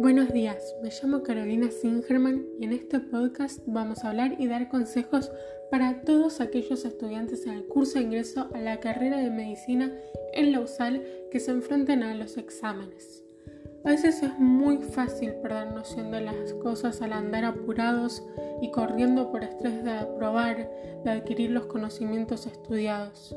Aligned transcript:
Buenos 0.00 0.32
días, 0.32 0.74
me 0.82 0.88
llamo 0.88 1.22
Carolina 1.22 1.70
Singerman 1.70 2.46
y 2.58 2.64
en 2.64 2.72
este 2.72 3.00
podcast 3.00 3.60
vamos 3.66 4.02
a 4.02 4.08
hablar 4.08 4.36
y 4.38 4.46
dar 4.46 4.70
consejos 4.70 5.30
para 5.70 6.00
todos 6.00 6.40
aquellos 6.40 6.86
estudiantes 6.86 7.44
en 7.44 7.52
el 7.52 7.66
curso 7.66 7.98
de 7.98 8.06
ingreso 8.06 8.48
a 8.54 8.60
la 8.60 8.80
carrera 8.80 9.18
de 9.18 9.28
medicina 9.28 9.92
en 10.32 10.52
la 10.52 10.60
USAL 10.60 11.04
que 11.30 11.38
se 11.38 11.50
enfrenten 11.50 12.02
a 12.02 12.14
los 12.14 12.38
exámenes. 12.38 13.22
A 13.84 13.90
veces 13.90 14.22
es 14.22 14.38
muy 14.38 14.78
fácil 14.78 15.34
perder 15.34 15.72
noción 15.72 16.10
de 16.12 16.22
las 16.22 16.54
cosas 16.54 17.02
al 17.02 17.12
andar 17.12 17.44
apurados 17.44 18.22
y 18.62 18.70
corriendo 18.70 19.30
por 19.30 19.44
estrés 19.44 19.84
de 19.84 19.90
aprobar, 19.90 20.70
de 21.04 21.10
adquirir 21.10 21.50
los 21.50 21.66
conocimientos 21.66 22.46
estudiados. 22.46 23.36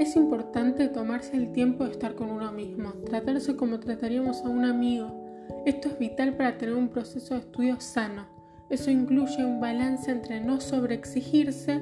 Es 0.00 0.16
importante 0.16 0.88
tomarse 0.88 1.36
el 1.36 1.52
tiempo 1.52 1.84
de 1.84 1.92
estar 1.92 2.16
con 2.16 2.30
uno 2.30 2.50
mismo, 2.50 2.94
tratarse 3.06 3.54
como 3.54 3.78
trataríamos 3.78 4.40
a 4.40 4.48
un 4.48 4.64
amigo, 4.64 5.21
esto 5.64 5.88
es 5.88 5.98
vital 5.98 6.34
para 6.34 6.58
tener 6.58 6.74
un 6.74 6.88
proceso 6.88 7.34
de 7.34 7.40
estudio 7.40 7.80
sano. 7.80 8.26
Eso 8.70 8.90
incluye 8.90 9.44
un 9.44 9.60
balance 9.60 10.10
entre 10.10 10.40
no 10.40 10.60
sobreexigirse, 10.60 11.80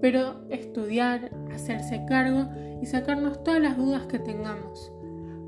pero 0.00 0.44
estudiar, 0.50 1.30
hacerse 1.52 2.04
cargo 2.08 2.48
y 2.82 2.86
sacarnos 2.86 3.44
todas 3.44 3.60
las 3.60 3.76
dudas 3.76 4.06
que 4.06 4.18
tengamos. 4.18 4.92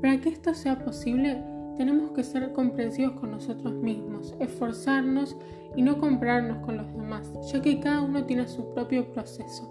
Para 0.01 0.17
que 0.21 0.29
esto 0.29 0.53
sea 0.53 0.79
posible, 0.79 1.43
tenemos 1.75 2.11
que 2.11 2.23
ser 2.23 2.53
comprensivos 2.53 3.19
con 3.19 3.31
nosotros 3.31 3.73
mismos, 3.73 4.35
esforzarnos 4.39 5.35
y 5.75 5.81
no 5.81 5.99
compararnos 5.99 6.59
con 6.65 6.77
los 6.77 6.95
demás, 6.95 7.29
ya 7.51 7.61
que 7.61 7.79
cada 7.79 8.01
uno 8.01 8.25
tiene 8.25 8.47
su 8.47 8.73
propio 8.73 9.11
proceso. 9.11 9.69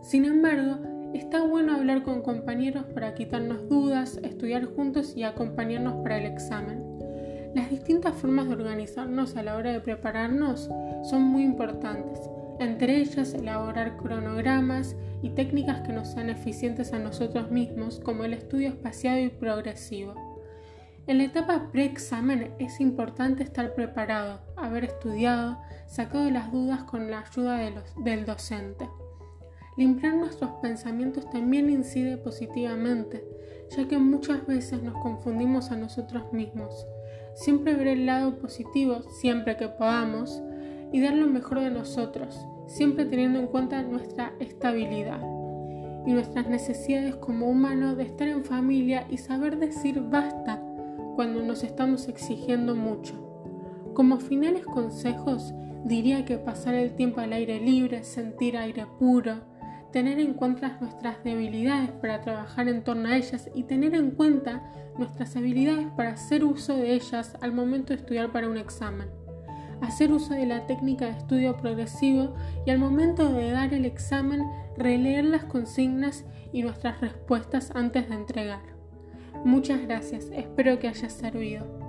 Sin 0.00 0.24
embargo, 0.24 0.78
está 1.14 1.44
bueno 1.46 1.74
hablar 1.74 2.02
con 2.02 2.22
compañeros 2.22 2.84
para 2.86 3.14
quitarnos 3.14 3.68
dudas, 3.68 4.18
estudiar 4.22 4.64
juntos 4.64 5.16
y 5.16 5.22
acompañarnos 5.22 6.02
para 6.02 6.18
el 6.18 6.26
examen. 6.26 7.03
Las 7.54 7.70
distintas 7.70 8.14
formas 8.16 8.48
de 8.48 8.54
organizarnos 8.54 9.36
a 9.36 9.42
la 9.44 9.54
hora 9.54 9.72
de 9.72 9.80
prepararnos 9.80 10.68
son 11.08 11.22
muy 11.22 11.44
importantes, 11.44 12.18
entre 12.58 12.96
ellas 12.96 13.32
elaborar 13.32 13.96
cronogramas 13.96 14.96
y 15.22 15.30
técnicas 15.30 15.82
que 15.82 15.92
nos 15.92 16.08
sean 16.08 16.30
eficientes 16.30 16.92
a 16.92 16.98
nosotros 16.98 17.52
mismos, 17.52 18.00
como 18.00 18.24
el 18.24 18.34
estudio 18.34 18.68
espaciado 18.68 19.20
y 19.20 19.28
progresivo. 19.28 20.14
En 21.06 21.18
la 21.18 21.24
etapa 21.24 21.70
pre-examen 21.70 22.54
es 22.58 22.80
importante 22.80 23.44
estar 23.44 23.74
preparado, 23.74 24.40
haber 24.56 24.84
estudiado, 24.84 25.58
sacado 25.86 26.28
las 26.30 26.50
dudas 26.50 26.82
con 26.82 27.08
la 27.08 27.20
ayuda 27.20 27.58
del 27.98 28.24
docente. 28.24 28.88
Limpiar 29.76 30.14
nuestros 30.14 30.50
pensamientos 30.62 31.28
también 31.30 31.68
incide 31.68 32.16
positivamente, 32.16 33.24
ya 33.76 33.88
que 33.88 33.98
muchas 33.98 34.46
veces 34.46 34.82
nos 34.82 34.94
confundimos 35.02 35.70
a 35.70 35.76
nosotros 35.76 36.32
mismos 36.32 36.86
siempre 37.34 37.74
ver 37.74 37.88
el 37.88 38.06
lado 38.06 38.36
positivo 38.36 39.02
siempre 39.02 39.56
que 39.56 39.68
podamos 39.68 40.42
y 40.92 41.00
dar 41.00 41.14
lo 41.14 41.26
mejor 41.26 41.60
de 41.60 41.70
nosotros, 41.70 42.38
siempre 42.68 43.04
teniendo 43.04 43.40
en 43.40 43.48
cuenta 43.48 43.82
nuestra 43.82 44.32
estabilidad 44.38 45.20
y 46.06 46.12
nuestras 46.12 46.48
necesidades 46.48 47.16
como 47.16 47.48
humanos 47.48 47.96
de 47.96 48.04
estar 48.04 48.28
en 48.28 48.44
familia 48.44 49.06
y 49.10 49.18
saber 49.18 49.58
decir 49.58 50.00
basta 50.00 50.62
cuando 51.16 51.42
nos 51.42 51.64
estamos 51.64 52.08
exigiendo 52.08 52.74
mucho. 52.74 53.14
Como 53.94 54.18
finales 54.18 54.64
consejos, 54.66 55.54
diría 55.84 56.24
que 56.24 56.38
pasar 56.38 56.74
el 56.74 56.94
tiempo 56.94 57.20
al 57.20 57.32
aire 57.32 57.60
libre, 57.60 58.04
sentir 58.04 58.56
aire 58.56 58.86
puro, 58.98 59.40
tener 59.94 60.18
en 60.18 60.34
cuenta 60.34 60.76
nuestras 60.80 61.22
debilidades 61.22 61.92
para 61.92 62.20
trabajar 62.20 62.66
en 62.66 62.82
torno 62.82 63.10
a 63.10 63.16
ellas 63.16 63.48
y 63.54 63.62
tener 63.62 63.94
en 63.94 64.10
cuenta 64.10 64.60
nuestras 64.98 65.36
habilidades 65.36 65.86
para 65.96 66.14
hacer 66.14 66.42
uso 66.42 66.76
de 66.76 66.94
ellas 66.94 67.36
al 67.40 67.52
momento 67.52 67.92
de 67.92 68.00
estudiar 68.00 68.32
para 68.32 68.48
un 68.48 68.56
examen. 68.56 69.06
Hacer 69.82 70.10
uso 70.10 70.34
de 70.34 70.46
la 70.46 70.66
técnica 70.66 71.04
de 71.04 71.12
estudio 71.12 71.56
progresivo 71.56 72.34
y 72.66 72.70
al 72.70 72.80
momento 72.80 73.32
de 73.32 73.52
dar 73.52 73.72
el 73.72 73.84
examen 73.84 74.42
releer 74.76 75.26
las 75.26 75.44
consignas 75.44 76.24
y 76.52 76.62
nuestras 76.62 77.00
respuestas 77.00 77.70
antes 77.76 78.08
de 78.08 78.16
entregar. 78.16 78.62
Muchas 79.44 79.80
gracias, 79.82 80.28
espero 80.32 80.80
que 80.80 80.88
haya 80.88 81.08
servido. 81.08 81.83